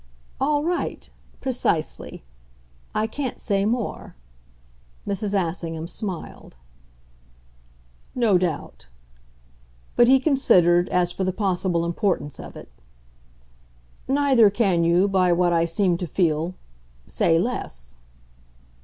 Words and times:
"All 0.39 0.63
right 0.63 1.07
precisely. 1.41 2.23
I 2.95 3.05
can't 3.05 3.39
say 3.39 3.65
more," 3.65 4.15
Mrs. 5.07 5.39
Assingham 5.39 5.85
smiled. 5.87 6.55
"No 8.15 8.39
doubt." 8.39 8.87
But 9.95 10.07
he 10.07 10.19
considered, 10.19 10.89
as 10.89 11.11
for 11.11 11.23
the 11.23 11.31
possible 11.31 11.85
importance 11.85 12.39
of 12.39 12.55
it. 12.55 12.69
"Neither 14.07 14.49
can 14.49 14.83
you, 14.83 15.07
by 15.07 15.31
what 15.33 15.53
I 15.53 15.65
seem 15.65 15.97
to 15.99 16.07
feel, 16.07 16.55
say 17.05 17.37
less." 17.37 17.95